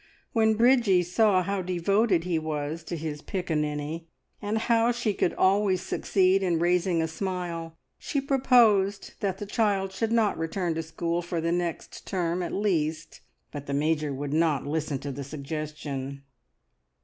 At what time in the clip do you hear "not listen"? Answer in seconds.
14.33-14.97